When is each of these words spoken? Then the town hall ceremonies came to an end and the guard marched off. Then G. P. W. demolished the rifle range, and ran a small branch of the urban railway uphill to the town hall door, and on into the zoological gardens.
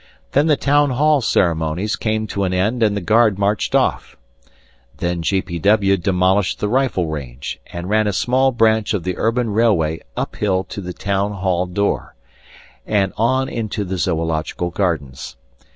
Then 0.31 0.47
the 0.47 0.57
town 0.57 0.89
hall 0.89 1.21
ceremonies 1.21 1.95
came 1.95 2.25
to 2.25 2.43
an 2.43 2.55
end 2.55 2.81
and 2.81 2.97
the 2.97 3.01
guard 3.01 3.37
marched 3.37 3.75
off. 3.75 4.17
Then 4.97 5.21
G. 5.21 5.43
P. 5.43 5.59
W. 5.59 5.95
demolished 5.95 6.57
the 6.59 6.67
rifle 6.67 7.05
range, 7.05 7.59
and 7.67 7.87
ran 7.87 8.07
a 8.07 8.11
small 8.11 8.51
branch 8.51 8.95
of 8.95 9.03
the 9.03 9.13
urban 9.15 9.51
railway 9.51 9.99
uphill 10.17 10.63
to 10.63 10.81
the 10.81 10.93
town 10.93 11.33
hall 11.33 11.67
door, 11.67 12.15
and 12.87 13.13
on 13.15 13.47
into 13.47 13.83
the 13.83 13.99
zoological 13.99 14.71
gardens. 14.71 15.35